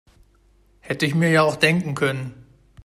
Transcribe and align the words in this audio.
Hätte 0.79 1.05
ich 1.05 1.13
mir 1.13 1.29
ja 1.29 1.43
auch 1.43 1.55
denken 1.55 1.93
können. 1.93 2.33